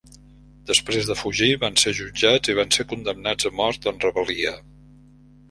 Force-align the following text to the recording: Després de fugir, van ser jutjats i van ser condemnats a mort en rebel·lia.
Després 0.69 1.09
de 1.09 1.17
fugir, 1.19 1.49
van 1.63 1.77
ser 1.81 1.93
jutjats 1.99 2.53
i 2.55 2.57
van 2.61 2.73
ser 2.77 2.87
condemnats 2.95 3.51
a 3.51 3.53
mort 3.61 3.87
en 3.95 4.03
rebel·lia. 4.09 4.57